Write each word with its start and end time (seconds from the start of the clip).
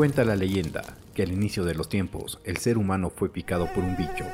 Cuenta 0.00 0.24
la 0.24 0.34
leyenda 0.34 0.82
que 1.12 1.24
al 1.24 1.30
inicio 1.30 1.66
de 1.66 1.74
los 1.74 1.90
tiempos 1.90 2.40
el 2.44 2.56
ser 2.56 2.78
humano 2.78 3.10
fue 3.10 3.30
picado 3.30 3.66
por 3.66 3.84
un 3.84 3.98
bicho. 3.98 4.24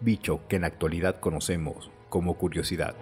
Bicho 0.00 0.42
que 0.48 0.56
en 0.56 0.62
la 0.62 0.68
actualidad 0.68 1.18
conocemos 1.18 1.90
como 2.10 2.36
curiosidad. 2.36 2.94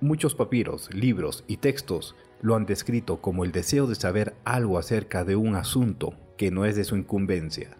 Muchos 0.00 0.34
papiros, 0.34 0.88
libros 0.94 1.44
y 1.48 1.58
textos 1.58 2.16
lo 2.40 2.56
han 2.56 2.64
descrito 2.64 3.20
como 3.20 3.44
el 3.44 3.52
deseo 3.52 3.86
de 3.86 3.94
saber 3.94 4.34
algo 4.46 4.78
acerca 4.78 5.22
de 5.22 5.36
un 5.36 5.54
asunto 5.54 6.14
que 6.38 6.50
no 6.50 6.64
es 6.64 6.74
de 6.74 6.84
su 6.84 6.96
incumbencia. 6.96 7.76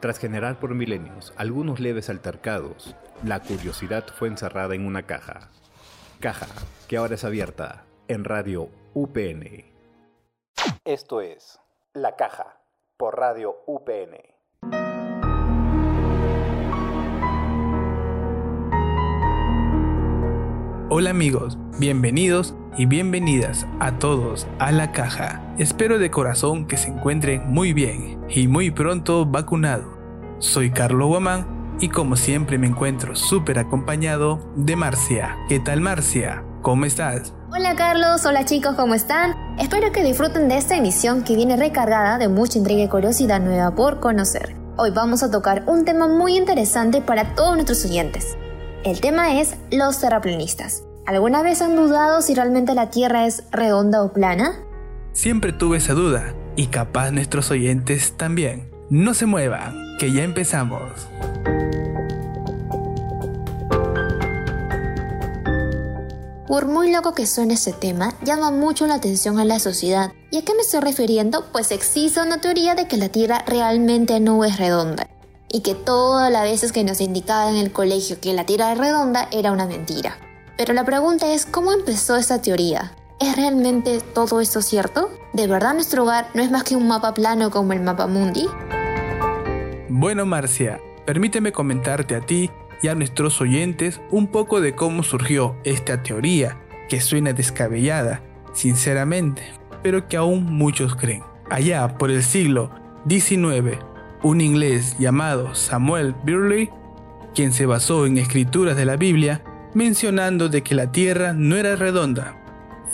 Tras 0.00 0.18
generar 0.18 0.60
por 0.60 0.74
milenios 0.74 1.32
algunos 1.38 1.80
leves 1.80 2.10
altercados, 2.10 2.94
la 3.24 3.40
curiosidad 3.40 4.04
fue 4.14 4.28
encerrada 4.28 4.74
en 4.74 4.84
una 4.84 5.04
caja. 5.04 5.48
Caja 6.20 6.48
que 6.88 6.98
ahora 6.98 7.14
es 7.14 7.24
abierta 7.24 7.86
en 8.06 8.24
Radio 8.24 8.68
UPN. 8.92 9.73
Esto 10.86 11.22
es 11.22 11.60
La 11.94 12.14
Caja 12.14 12.60
por 12.98 13.18
Radio 13.18 13.56
UPN. 13.66 14.18
Hola 20.90 21.08
amigos, 21.08 21.56
bienvenidos 21.78 22.54
y 22.76 22.84
bienvenidas 22.84 23.66
a 23.80 23.98
todos 23.98 24.46
a 24.58 24.72
la 24.72 24.92
caja. 24.92 25.54
Espero 25.56 25.98
de 25.98 26.10
corazón 26.10 26.66
que 26.66 26.76
se 26.76 26.88
encuentren 26.88 27.50
muy 27.50 27.72
bien 27.72 28.22
y 28.28 28.46
muy 28.46 28.70
pronto 28.70 29.24
vacunado. 29.24 29.96
Soy 30.38 30.70
Carlos 30.70 31.08
Guamán 31.08 31.78
y 31.80 31.88
como 31.88 32.16
siempre 32.16 32.58
me 32.58 32.66
encuentro 32.66 33.16
súper 33.16 33.58
acompañado 33.58 34.38
de 34.54 34.76
Marcia. 34.76 35.38
¿Qué 35.48 35.60
tal 35.60 35.80
Marcia? 35.80 36.44
¿Cómo 36.60 36.84
estás? 36.84 37.34
Hola 37.56 37.76
Carlos, 37.76 38.26
hola 38.26 38.44
chicos, 38.44 38.74
¿cómo 38.74 38.94
están? 38.94 39.32
Espero 39.60 39.92
que 39.92 40.02
disfruten 40.02 40.48
de 40.48 40.56
esta 40.56 40.76
emisión 40.76 41.22
que 41.22 41.36
viene 41.36 41.56
recargada 41.56 42.18
de 42.18 42.26
mucha 42.26 42.58
intriga 42.58 42.82
y 42.82 42.88
curiosidad 42.88 43.40
nueva 43.40 43.76
por 43.76 44.00
conocer. 44.00 44.56
Hoy 44.76 44.90
vamos 44.90 45.22
a 45.22 45.30
tocar 45.30 45.62
un 45.68 45.84
tema 45.84 46.08
muy 46.08 46.36
interesante 46.36 47.00
para 47.00 47.36
todos 47.36 47.54
nuestros 47.54 47.84
oyentes. 47.84 48.36
El 48.84 49.00
tema 49.00 49.40
es 49.40 49.54
los 49.70 50.00
terraplanistas. 50.00 50.82
¿Alguna 51.06 51.42
vez 51.42 51.62
han 51.62 51.76
dudado 51.76 52.22
si 52.22 52.34
realmente 52.34 52.74
la 52.74 52.90
Tierra 52.90 53.24
es 53.24 53.44
redonda 53.52 54.02
o 54.02 54.12
plana? 54.12 54.58
Siempre 55.12 55.52
tuve 55.52 55.76
esa 55.76 55.92
duda 55.92 56.34
y 56.56 56.66
capaz 56.66 57.12
nuestros 57.12 57.52
oyentes 57.52 58.14
también. 58.16 58.68
No 58.90 59.14
se 59.14 59.26
muevan, 59.26 59.96
que 60.00 60.10
ya 60.10 60.24
empezamos. 60.24 61.06
Por 66.54 66.68
muy 66.68 66.92
loco 66.92 67.14
que 67.14 67.26
suene 67.26 67.54
este 67.54 67.72
tema, 67.72 68.14
llama 68.22 68.52
mucho 68.52 68.86
la 68.86 68.94
atención 68.94 69.40
a 69.40 69.44
la 69.44 69.58
sociedad. 69.58 70.12
¿Y 70.30 70.38
a 70.38 70.42
qué 70.42 70.54
me 70.54 70.60
estoy 70.60 70.82
refiriendo? 70.82 71.46
Pues 71.50 71.72
existe 71.72 72.20
una 72.20 72.40
teoría 72.40 72.76
de 72.76 72.86
que 72.86 72.96
la 72.96 73.08
Tierra 73.08 73.42
realmente 73.44 74.20
no 74.20 74.44
es 74.44 74.56
redonda 74.56 75.08
y 75.48 75.62
que 75.62 75.74
todas 75.74 76.30
las 76.30 76.44
veces 76.44 76.70
que 76.70 76.84
nos 76.84 77.00
indicaban 77.00 77.56
en 77.56 77.60
el 77.60 77.72
colegio 77.72 78.20
que 78.20 78.32
la 78.34 78.46
tierra 78.46 78.70
es 78.70 78.78
redonda 78.78 79.26
era 79.32 79.50
una 79.50 79.66
mentira. 79.66 80.16
Pero 80.56 80.74
la 80.74 80.84
pregunta 80.84 81.34
es, 81.34 81.44
¿cómo 81.44 81.72
empezó 81.72 82.14
esta 82.14 82.40
teoría? 82.40 82.92
¿Es 83.18 83.34
realmente 83.34 84.00
todo 84.00 84.40
esto 84.40 84.62
cierto? 84.62 85.10
¿De 85.32 85.48
verdad 85.48 85.74
nuestro 85.74 86.04
hogar 86.04 86.28
no 86.34 86.42
es 86.42 86.52
más 86.52 86.62
que 86.62 86.76
un 86.76 86.86
mapa 86.86 87.14
plano 87.14 87.50
como 87.50 87.72
el 87.72 87.80
mapa 87.80 88.06
mundi? 88.06 88.46
Bueno, 89.88 90.24
Marcia, 90.24 90.78
permíteme 91.04 91.50
comentarte 91.50 92.14
a 92.14 92.20
ti 92.20 92.48
y 92.82 92.88
a 92.88 92.94
nuestros 92.94 93.40
oyentes 93.40 94.00
un 94.10 94.26
poco 94.26 94.60
de 94.60 94.74
cómo 94.74 95.02
surgió 95.02 95.56
esta 95.64 96.02
teoría, 96.02 96.58
que 96.88 97.00
suena 97.00 97.32
descabellada, 97.32 98.22
sinceramente, 98.52 99.42
pero 99.82 100.08
que 100.08 100.16
aún 100.16 100.44
muchos 100.44 100.96
creen. 100.96 101.22
Allá 101.50 101.96
por 101.98 102.10
el 102.10 102.22
siglo 102.22 102.70
XIX, 103.08 103.78
un 104.22 104.40
inglés 104.40 104.96
llamado 104.98 105.54
Samuel 105.54 106.14
Birley, 106.24 106.70
quien 107.34 107.52
se 107.52 107.66
basó 107.66 108.06
en 108.06 108.18
escrituras 108.18 108.76
de 108.76 108.84
la 108.84 108.96
Biblia, 108.96 109.42
mencionando 109.74 110.48
de 110.48 110.62
que 110.62 110.74
la 110.74 110.90
Tierra 110.92 111.32
no 111.32 111.56
era 111.56 111.76
redonda. 111.76 112.36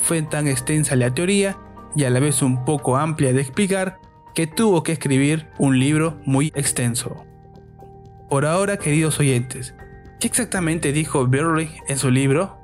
Fue 0.00 0.22
tan 0.22 0.48
extensa 0.48 0.96
la 0.96 1.14
teoría 1.14 1.58
y 1.94 2.04
a 2.04 2.10
la 2.10 2.20
vez 2.20 2.42
un 2.42 2.64
poco 2.64 2.96
amplia 2.96 3.32
de 3.32 3.40
explicar 3.40 4.00
que 4.34 4.46
tuvo 4.46 4.82
que 4.82 4.92
escribir 4.92 5.48
un 5.58 5.78
libro 5.78 6.18
muy 6.24 6.52
extenso. 6.54 7.24
Por 8.28 8.46
ahora, 8.46 8.76
queridos 8.76 9.18
oyentes, 9.20 9.74
¿qué 10.20 10.26
exactamente 10.26 10.92
dijo 10.92 11.26
Birley 11.26 11.70
en 11.88 11.98
su 11.98 12.10
libro? 12.10 12.58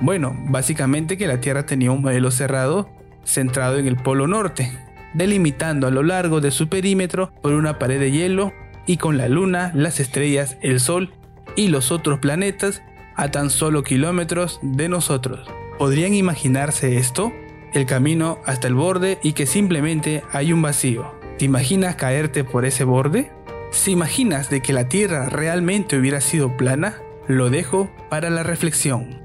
Bueno, 0.00 0.34
básicamente 0.48 1.18
que 1.18 1.26
la 1.26 1.40
Tierra 1.40 1.66
tenía 1.66 1.92
un 1.92 2.02
modelo 2.02 2.30
cerrado 2.30 2.88
centrado 3.24 3.76
en 3.78 3.86
el 3.86 3.96
Polo 3.96 4.26
Norte, 4.26 4.72
delimitando 5.12 5.86
a 5.86 5.90
lo 5.90 6.02
largo 6.02 6.40
de 6.40 6.50
su 6.50 6.68
perímetro 6.68 7.30
por 7.42 7.52
una 7.52 7.78
pared 7.78 8.00
de 8.00 8.10
hielo 8.10 8.54
y 8.86 8.96
con 8.96 9.18
la 9.18 9.28
luna, 9.28 9.70
las 9.74 10.00
estrellas, 10.00 10.56
el 10.62 10.80
sol 10.80 11.12
y 11.56 11.68
los 11.68 11.92
otros 11.92 12.20
planetas 12.20 12.82
a 13.16 13.30
tan 13.30 13.50
solo 13.50 13.82
kilómetros 13.82 14.60
de 14.62 14.88
nosotros. 14.88 15.46
¿Podrían 15.78 16.14
imaginarse 16.14 16.96
esto? 16.96 17.32
El 17.74 17.84
camino 17.84 18.38
hasta 18.46 18.66
el 18.66 18.74
borde 18.74 19.18
y 19.22 19.34
que 19.34 19.44
simplemente 19.44 20.22
hay 20.32 20.54
un 20.54 20.62
vacío. 20.62 21.14
¿Te 21.38 21.44
imaginas 21.44 21.96
caerte 21.96 22.44
por 22.44 22.64
ese 22.64 22.84
borde? 22.84 23.30
¿Se 23.70 23.90
imaginas 23.90 24.48
de 24.50 24.62
que 24.62 24.72
la 24.72 24.88
Tierra 24.88 25.28
realmente 25.28 25.98
hubiera 25.98 26.20
sido 26.20 26.56
plana? 26.56 26.98
Lo 27.26 27.50
dejo 27.50 27.90
para 28.08 28.30
la 28.30 28.42
reflexión. 28.42 29.20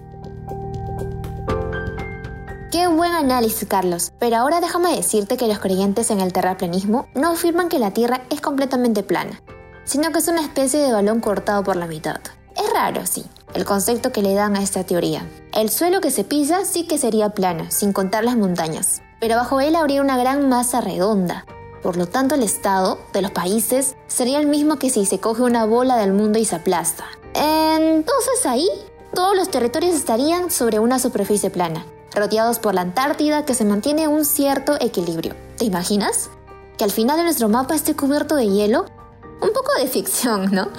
Qué 2.72 2.88
buen 2.88 3.14
análisis, 3.14 3.68
Carlos. 3.68 4.12
Pero 4.20 4.38
ahora 4.38 4.60
déjame 4.60 4.96
decirte 4.96 5.38
que 5.38 5.48
los 5.48 5.60
creyentes 5.60 6.12
en 6.12 6.20
el 6.20 6.34
terraplanismo 6.34 7.08
no 7.16 7.32
afirman 7.32 7.70
que 7.70 7.80
la 7.80 7.92
Tierra 7.92 8.24
es 8.30 8.42
completamente 8.42 9.04
plana, 9.04 9.42
sino 9.86 10.12
que 10.12 10.20
es 10.20 10.28
una 10.28 10.42
especie 10.42 10.80
de 10.80 10.92
balón 10.92 11.22
cortado 11.22 11.64
por 11.64 11.76
la 11.78 11.88
mitad. 11.88 12.20
Es 12.58 12.74
raro, 12.74 13.06
sí, 13.06 13.24
el 13.54 13.64
concepto 13.64 14.12
que 14.12 14.22
le 14.22 14.34
dan 14.34 14.56
a 14.56 14.62
esta 14.62 14.84
teoría. 14.84 15.26
El 15.54 15.70
suelo 15.70 16.02
que 16.02 16.12
se 16.12 16.24
pisa 16.24 16.66
sí 16.66 16.86
que 16.86 16.98
sería 16.98 17.30
plano, 17.30 17.72
sin 17.72 17.94
contar 17.94 18.24
las 18.24 18.36
montañas, 18.36 19.02
pero 19.20 19.36
bajo 19.36 19.62
él 19.62 19.76
habría 19.76 20.02
una 20.02 20.18
gran 20.18 20.50
masa 20.50 20.82
redonda. 20.82 21.46
Por 21.84 21.98
lo 21.98 22.08
tanto, 22.08 22.36
el 22.36 22.44
estado 22.44 22.98
de 23.12 23.22
los 23.22 23.32
países 23.32 23.98
sería 24.08 24.40
el 24.40 24.48
mismo 24.48 24.80
que 24.80 24.90
si 24.90 25.06
se 25.06 25.20
coge 25.20 25.42
una 25.42 25.66
bola 25.66 25.98
del 25.98 26.14
mundo 26.14 26.40
y 26.40 26.46
se 26.46 26.56
aplasta. 26.56 27.04
Entonces 27.36 28.46
ahí, 28.46 28.70
todos 29.14 29.36
los 29.36 29.52
territorios 29.52 29.94
estarían 29.94 30.50
sobre 30.50 30.80
una 30.80 30.98
superficie 30.98 31.50
plana 31.50 31.86
rodeados 32.16 32.60
por 32.60 32.74
la 32.74 32.82
Antártida 32.82 33.44
que 33.44 33.54
se 33.54 33.66
mantiene 33.66 34.08
un 34.08 34.24
cierto 34.24 34.78
equilibrio. 34.80 35.36
¿Te 35.58 35.66
imaginas? 35.66 36.30
Que 36.78 36.86
al 36.86 36.92
final 36.92 37.18
de 37.18 37.24
nuestro 37.24 37.50
mapa 37.50 37.76
esté 37.76 37.96
cubierto 37.96 38.36
de 38.36 38.48
hielo. 38.48 38.86
Un 39.42 39.52
poco 39.52 39.72
de 39.78 39.88
ficción, 39.88 40.52
¿no? 40.52 40.70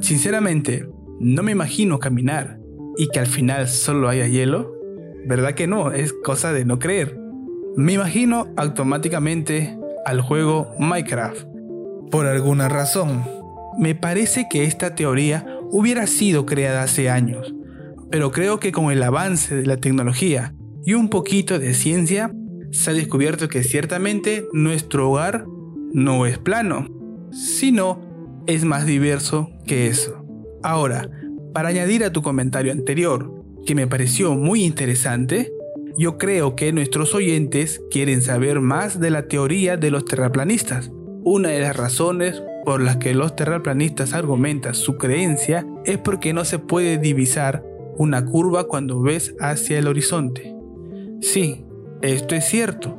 Sinceramente, 0.00 0.88
no 1.18 1.42
me 1.42 1.52
imagino 1.52 1.98
caminar 1.98 2.59
y 2.96 3.08
que 3.08 3.20
al 3.20 3.26
final 3.26 3.68
solo 3.68 4.08
haya 4.08 4.26
hielo. 4.26 4.74
¿Verdad 5.26 5.54
que 5.54 5.66
no? 5.66 5.92
Es 5.92 6.12
cosa 6.12 6.52
de 6.52 6.64
no 6.64 6.78
creer. 6.78 7.18
Me 7.76 7.92
imagino 7.92 8.48
automáticamente 8.56 9.78
al 10.04 10.20
juego 10.20 10.72
Minecraft. 10.78 11.44
Por 12.10 12.26
alguna 12.26 12.68
razón, 12.68 13.24
me 13.78 13.94
parece 13.94 14.46
que 14.50 14.64
esta 14.64 14.94
teoría 14.94 15.46
hubiera 15.70 16.06
sido 16.06 16.46
creada 16.46 16.82
hace 16.82 17.08
años, 17.08 17.54
pero 18.10 18.32
creo 18.32 18.58
que 18.58 18.72
con 18.72 18.90
el 18.90 19.02
avance 19.02 19.54
de 19.54 19.66
la 19.66 19.76
tecnología 19.76 20.54
y 20.84 20.94
un 20.94 21.08
poquito 21.08 21.58
de 21.58 21.74
ciencia, 21.74 22.32
se 22.72 22.90
ha 22.90 22.94
descubierto 22.94 23.48
que 23.48 23.62
ciertamente 23.62 24.46
nuestro 24.52 25.10
hogar 25.10 25.44
no 25.92 26.26
es 26.26 26.38
plano, 26.38 26.86
sino 27.32 28.00
es 28.46 28.64
más 28.64 28.86
diverso 28.86 29.50
que 29.66 29.86
eso. 29.86 30.24
Ahora, 30.62 31.08
para 31.52 31.68
añadir 31.68 32.04
a 32.04 32.12
tu 32.12 32.22
comentario 32.22 32.72
anterior, 32.72 33.32
que 33.66 33.74
me 33.74 33.86
pareció 33.86 34.34
muy 34.34 34.64
interesante, 34.64 35.52
yo 35.96 36.18
creo 36.18 36.56
que 36.56 36.72
nuestros 36.72 37.14
oyentes 37.14 37.80
quieren 37.90 38.22
saber 38.22 38.60
más 38.60 39.00
de 39.00 39.10
la 39.10 39.28
teoría 39.28 39.76
de 39.76 39.90
los 39.90 40.04
terraplanistas. 40.04 40.90
Una 41.22 41.50
de 41.50 41.60
las 41.60 41.76
razones 41.76 42.42
por 42.64 42.80
las 42.80 42.96
que 42.96 43.14
los 43.14 43.36
terraplanistas 43.36 44.14
argumentan 44.14 44.74
su 44.74 44.96
creencia 44.96 45.66
es 45.84 45.98
porque 45.98 46.32
no 46.32 46.44
se 46.44 46.58
puede 46.58 46.98
divisar 46.98 47.64
una 47.96 48.24
curva 48.24 48.64
cuando 48.64 49.00
ves 49.02 49.34
hacia 49.40 49.78
el 49.78 49.88
horizonte. 49.88 50.54
Sí, 51.20 51.64
esto 52.02 52.34
es 52.34 52.44
cierto, 52.46 52.96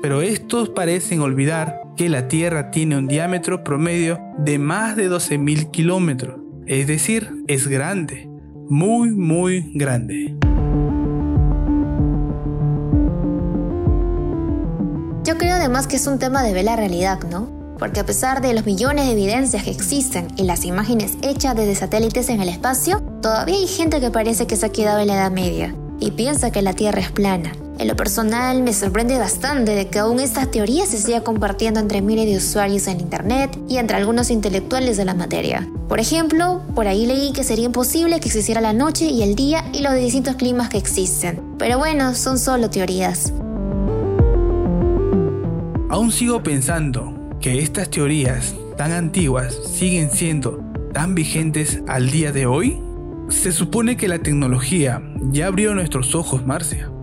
pero 0.00 0.22
estos 0.22 0.68
parecen 0.68 1.20
olvidar 1.20 1.80
que 1.96 2.08
la 2.08 2.28
Tierra 2.28 2.70
tiene 2.70 2.96
un 2.96 3.08
diámetro 3.08 3.64
promedio 3.64 4.20
de 4.38 4.58
más 4.58 4.96
de 4.96 5.10
12.000 5.10 5.70
kilómetros, 5.70 6.40
es 6.66 6.86
decir, 6.86 7.30
es 7.46 7.68
grande, 7.68 8.28
muy, 8.68 9.10
muy 9.10 9.70
grande. 9.74 10.36
Yo 15.24 15.38
creo 15.38 15.54
además 15.54 15.86
que 15.86 15.96
es 15.96 16.06
un 16.06 16.18
tema 16.18 16.42
de 16.42 16.52
ver 16.52 16.64
la 16.64 16.76
realidad, 16.76 17.20
¿no? 17.30 17.64
porque 17.78 18.00
a 18.00 18.06
pesar 18.06 18.40
de 18.40 18.54
los 18.54 18.66
millones 18.66 19.06
de 19.06 19.12
evidencias 19.12 19.64
que 19.64 19.70
existen 19.70 20.28
y 20.36 20.44
las 20.44 20.64
imágenes 20.64 21.18
hechas 21.22 21.56
desde 21.56 21.74
satélites 21.74 22.28
en 22.28 22.40
el 22.40 22.48
espacio, 22.48 23.00
todavía 23.20 23.56
hay 23.56 23.66
gente 23.66 24.00
que 24.00 24.10
parece 24.10 24.46
que 24.46 24.56
se 24.56 24.66
ha 24.66 24.72
quedado 24.72 25.00
en 25.00 25.08
la 25.08 25.14
Edad 25.14 25.30
Media 25.30 25.74
y 26.00 26.12
piensa 26.12 26.50
que 26.50 26.62
la 26.62 26.74
Tierra 26.74 27.00
es 27.00 27.10
plana. 27.10 27.52
En 27.76 27.88
lo 27.88 27.96
personal 27.96 28.62
me 28.62 28.72
sorprende 28.72 29.18
bastante 29.18 29.72
de 29.72 29.88
que 29.88 29.98
aún 29.98 30.20
esta 30.20 30.46
teoría 30.46 30.86
se 30.86 30.96
siga 30.96 31.22
compartiendo 31.22 31.80
entre 31.80 32.02
miles 32.02 32.26
de 32.26 32.36
usuarios 32.36 32.86
en 32.86 33.00
Internet 33.00 33.58
y 33.68 33.78
entre 33.78 33.96
algunos 33.96 34.30
intelectuales 34.30 34.96
de 34.96 35.04
la 35.04 35.14
materia. 35.14 35.68
Por 35.88 35.98
ejemplo, 35.98 36.62
por 36.76 36.86
ahí 36.86 37.04
leí 37.04 37.32
que 37.32 37.42
sería 37.42 37.66
imposible 37.66 38.20
que 38.20 38.28
existiera 38.28 38.60
la 38.60 38.72
noche 38.72 39.06
y 39.06 39.22
el 39.22 39.34
día 39.34 39.64
y 39.72 39.80
los 39.80 39.94
distintos 39.94 40.36
climas 40.36 40.68
que 40.68 40.78
existen. 40.78 41.42
Pero 41.58 41.78
bueno, 41.78 42.14
son 42.14 42.38
solo 42.38 42.70
teorías. 42.70 43.32
Aún 45.90 46.12
sigo 46.12 46.42
pensando 46.42 47.12
que 47.40 47.60
estas 47.60 47.90
teorías 47.90 48.54
tan 48.76 48.92
antiguas 48.92 49.58
siguen 49.64 50.10
siendo 50.10 50.60
tan 50.92 51.16
vigentes 51.16 51.82
al 51.88 52.10
día 52.10 52.30
de 52.30 52.46
hoy. 52.46 52.80
Se 53.28 53.50
supone 53.50 53.96
que 53.96 54.06
la 54.06 54.20
tecnología 54.20 55.02
ya 55.32 55.48
abrió 55.48 55.74
nuestros 55.74 56.14
ojos, 56.14 56.46
Marcia. 56.46 56.93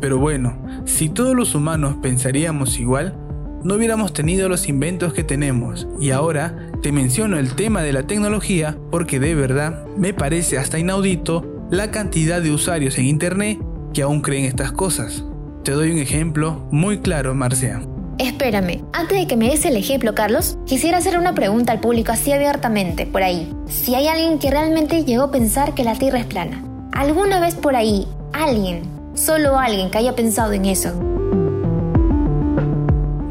Pero 0.00 0.18
bueno, 0.18 0.58
si 0.84 1.08
todos 1.08 1.34
los 1.34 1.54
humanos 1.54 1.96
pensaríamos 2.02 2.78
igual, 2.78 3.16
no 3.64 3.74
hubiéramos 3.74 4.12
tenido 4.12 4.48
los 4.48 4.68
inventos 4.68 5.12
que 5.12 5.24
tenemos. 5.24 5.88
Y 6.00 6.10
ahora 6.10 6.70
te 6.82 6.92
menciono 6.92 7.38
el 7.38 7.54
tema 7.54 7.82
de 7.82 7.92
la 7.92 8.04
tecnología 8.04 8.78
porque 8.90 9.18
de 9.18 9.34
verdad 9.34 9.86
me 9.96 10.14
parece 10.14 10.58
hasta 10.58 10.78
inaudito 10.78 11.66
la 11.70 11.90
cantidad 11.90 12.40
de 12.40 12.52
usuarios 12.52 12.96
en 12.98 13.06
Internet 13.06 13.58
que 13.92 14.02
aún 14.02 14.20
creen 14.20 14.44
estas 14.44 14.72
cosas. 14.72 15.24
Te 15.64 15.72
doy 15.72 15.90
un 15.90 15.98
ejemplo 15.98 16.68
muy 16.70 17.00
claro, 17.00 17.34
Marcia. 17.34 17.82
Espérame, 18.18 18.82
antes 18.92 19.18
de 19.18 19.26
que 19.26 19.36
me 19.36 19.50
des 19.50 19.64
el 19.64 19.76
ejemplo, 19.76 20.14
Carlos, 20.14 20.56
quisiera 20.64 20.98
hacer 20.98 21.18
una 21.18 21.34
pregunta 21.34 21.72
al 21.72 21.80
público 21.80 22.12
así 22.12 22.32
abiertamente, 22.32 23.04
por 23.04 23.22
ahí. 23.22 23.52
Si 23.66 23.94
hay 23.94 24.06
alguien 24.06 24.38
que 24.38 24.50
realmente 24.50 25.04
llegó 25.04 25.24
a 25.24 25.30
pensar 25.30 25.74
que 25.74 25.84
la 25.84 25.94
Tierra 25.94 26.20
es 26.20 26.26
plana, 26.26 26.62
¿alguna 26.92 27.40
vez 27.40 27.56
por 27.56 27.74
ahí 27.74 28.06
alguien 28.32 28.95
Solo 29.16 29.58
alguien 29.58 29.90
que 29.90 29.96
haya 29.96 30.14
pensado 30.14 30.52
en 30.52 30.66
eso. 30.66 30.92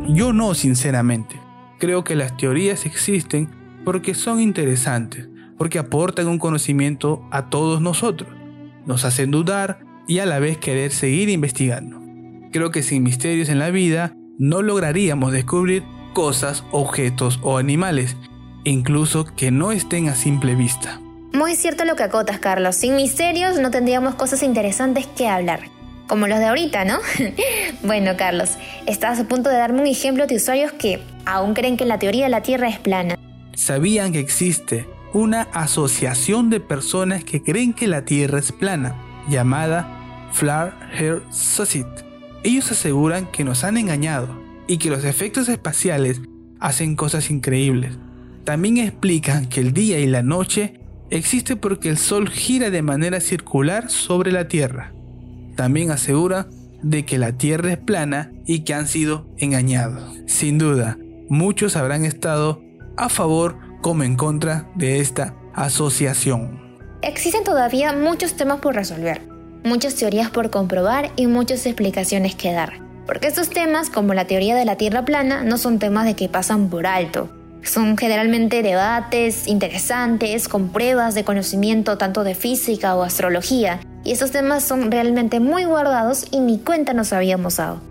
Yo 0.09 0.33
no, 0.33 0.55
sinceramente. 0.55 1.39
Creo 1.77 2.03
que 2.03 2.15
las 2.15 2.35
teorías 2.37 2.87
existen 2.87 3.49
porque 3.83 4.15
son 4.15 4.41
interesantes, 4.41 5.27
porque 5.59 5.77
aportan 5.77 6.27
un 6.27 6.39
conocimiento 6.39 7.27
a 7.31 7.51
todos 7.51 7.81
nosotros, 7.81 8.29
nos 8.87 9.05
hacen 9.05 9.29
dudar 9.29 9.79
y 10.07 10.19
a 10.19 10.25
la 10.25 10.39
vez 10.39 10.57
querer 10.57 10.91
seguir 10.91 11.29
investigando. 11.29 12.01
Creo 12.51 12.71
que 12.71 12.81
sin 12.81 13.03
misterios 13.03 13.49
en 13.49 13.59
la 13.59 13.69
vida 13.69 14.13
no 14.39 14.63
lograríamos 14.63 15.33
descubrir 15.33 15.83
cosas, 16.13 16.63
objetos 16.71 17.39
o 17.43 17.59
animales, 17.59 18.17
incluso 18.63 19.25
que 19.35 19.51
no 19.51 19.71
estén 19.71 20.09
a 20.09 20.15
simple 20.15 20.55
vista. 20.55 20.99
Muy 21.31 21.55
cierto 21.55 21.85
lo 21.85 21.95
que 21.95 22.03
acotas, 22.03 22.39
Carlos. 22.39 22.75
Sin 22.75 22.95
misterios 22.95 23.59
no 23.59 23.69
tendríamos 23.69 24.15
cosas 24.15 24.41
interesantes 24.41 25.05
que 25.05 25.27
hablar 25.27 25.74
como 26.07 26.27
los 26.27 26.39
de 26.39 26.45
ahorita, 26.45 26.85
¿no? 26.85 26.99
bueno, 27.83 28.11
Carlos, 28.17 28.51
estás 28.85 29.19
a 29.19 29.27
punto 29.27 29.49
de 29.49 29.57
darme 29.57 29.81
un 29.81 29.87
ejemplo 29.87 30.27
de 30.27 30.35
usuarios 30.35 30.71
que 30.73 31.01
aún 31.25 31.53
creen 31.53 31.77
que 31.77 31.85
la 31.85 31.99
teoría 31.99 32.25
de 32.25 32.29
la 32.29 32.41
Tierra 32.41 32.69
es 32.69 32.79
plana. 32.79 33.17
¿Sabían 33.53 34.13
que 34.13 34.19
existe 34.19 34.87
una 35.13 35.43
asociación 35.53 36.49
de 36.49 36.59
personas 36.59 37.23
que 37.23 37.41
creen 37.41 37.73
que 37.73 37.87
la 37.87 38.05
Tierra 38.05 38.39
es 38.39 38.51
plana, 38.51 38.95
llamada 39.29 40.29
Flat 40.33 40.73
Earth 40.99 41.31
Society? 41.31 42.03
Ellos 42.43 42.71
aseguran 42.71 43.25
que 43.31 43.43
nos 43.43 43.63
han 43.63 43.77
engañado 43.77 44.27
y 44.67 44.77
que 44.77 44.89
los 44.89 45.03
efectos 45.05 45.49
espaciales 45.49 46.21
hacen 46.59 46.95
cosas 46.95 47.31
increíbles. 47.31 47.93
También 48.43 48.77
explican 48.77 49.47
que 49.47 49.61
el 49.61 49.73
día 49.73 49.99
y 49.99 50.05
la 50.05 50.21
noche 50.21 50.79
existe 51.09 51.55
porque 51.55 51.89
el 51.89 51.97
Sol 51.97 52.29
gira 52.29 52.69
de 52.69 52.81
manera 52.81 53.19
circular 53.19 53.89
sobre 53.89 54.31
la 54.31 54.47
Tierra. 54.47 54.93
También 55.55 55.91
asegura 55.91 56.47
de 56.83 57.05
que 57.05 57.17
la 57.17 57.33
Tierra 57.33 57.71
es 57.71 57.77
plana 57.77 58.31
y 58.45 58.59
que 58.59 58.73
han 58.73 58.87
sido 58.87 59.25
engañados. 59.37 60.13
Sin 60.27 60.57
duda, 60.57 60.97
muchos 61.29 61.75
habrán 61.75 62.05
estado 62.05 62.61
a 62.97 63.09
favor 63.09 63.57
como 63.81 64.03
en 64.03 64.15
contra 64.15 64.69
de 64.75 64.99
esta 64.99 65.35
asociación. 65.53 66.77
Existen 67.01 67.43
todavía 67.43 67.93
muchos 67.93 68.35
temas 68.35 68.59
por 68.59 68.75
resolver, 68.75 69.21
muchas 69.63 69.95
teorías 69.95 70.29
por 70.29 70.49
comprobar 70.49 71.11
y 71.15 71.27
muchas 71.27 71.65
explicaciones 71.65 72.35
que 72.35 72.51
dar. 72.51 72.81
Porque 73.05 73.27
estos 73.27 73.49
temas, 73.49 73.89
como 73.89 74.13
la 74.13 74.25
teoría 74.25 74.55
de 74.55 74.65
la 74.65 74.77
Tierra 74.77 75.05
plana, 75.05 75.43
no 75.43 75.57
son 75.57 75.77
temas 75.77 76.05
de 76.05 76.15
que 76.15 76.29
pasan 76.29 76.69
por 76.69 76.87
alto. 76.87 77.29
Son 77.65 77.97
generalmente 77.97 78.61
debates 78.61 79.47
interesantes, 79.47 80.47
con 80.47 80.69
pruebas 80.69 81.15
de 81.15 81.23
conocimiento 81.23 81.97
tanto 81.97 82.23
de 82.23 82.35
física 82.35 82.95
o 82.95 83.03
astrología, 83.03 83.79
y 84.03 84.11
esos 84.11 84.31
temas 84.31 84.63
son 84.63 84.91
realmente 84.91 85.39
muy 85.39 85.65
guardados 85.65 86.27
y 86.31 86.39
ni 86.39 86.59
cuenta 86.59 86.93
nos 86.93 87.11
habíamos 87.11 87.57
dado. 87.57 87.81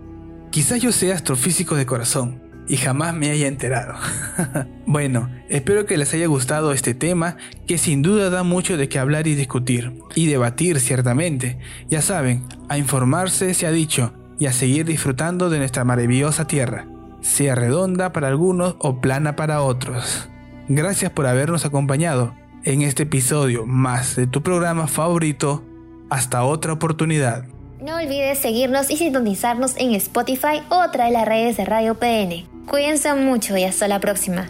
Quizás 0.49 0.81
yo 0.81 0.93
sea 0.93 1.13
astrofísico 1.13 1.75
de 1.75 1.85
corazón 1.85 2.41
y 2.67 2.77
jamás 2.77 3.13
me 3.13 3.29
haya 3.29 3.47
enterado. 3.47 3.95
bueno, 4.85 5.29
espero 5.49 5.85
que 5.85 5.97
les 5.97 6.13
haya 6.13 6.27
gustado 6.27 6.71
este 6.71 6.93
tema 6.93 7.35
que 7.67 7.77
sin 7.77 8.01
duda 8.01 8.29
da 8.29 8.43
mucho 8.43 8.77
de 8.77 8.87
qué 8.87 8.97
hablar 8.97 9.27
y 9.27 9.35
discutir 9.35 9.91
y 10.15 10.27
debatir 10.27 10.79
ciertamente. 10.79 11.59
Ya 11.89 12.01
saben, 12.01 12.43
a 12.69 12.77
informarse 12.77 13.53
se 13.53 13.67
ha 13.67 13.71
dicho 13.71 14.13
y 14.39 14.45
a 14.47 14.53
seguir 14.53 14.85
disfrutando 14.85 15.49
de 15.49 15.59
nuestra 15.59 15.83
maravillosa 15.83 16.47
tierra, 16.47 16.87
sea 17.25 17.55
redonda 17.55 18.13
para 18.13 18.27
algunos 18.27 18.75
o 18.79 19.01
plana 19.01 19.35
para 19.35 19.63
otros. 19.63 20.29
Gracias 20.69 21.11
por 21.11 21.25
habernos 21.25 21.65
acompañado 21.65 22.35
en 22.63 22.83
este 22.83 23.03
episodio 23.03 23.65
más 23.65 24.15
de 24.15 24.27
tu 24.27 24.43
programa 24.43 24.87
favorito 24.87 25.63
hasta 26.09 26.43
otra 26.43 26.73
oportunidad. 26.73 27.45
No 27.81 27.95
olvides 27.97 28.39
seguirnos 28.39 28.89
y 28.91 28.97
sintonizarnos 28.97 29.75
en 29.77 29.93
Spotify 29.95 30.61
o 30.69 30.83
otra 30.83 31.05
de 31.05 31.11
las 31.11 31.25
redes 31.25 31.57
de 31.57 31.65
Radio 31.65 31.95
PN. 31.95 32.45
Cuídense 32.67 33.13
mucho 33.15 33.57
y 33.57 33.63
hasta 33.63 33.87
la 33.87 33.99
próxima. 33.99 34.47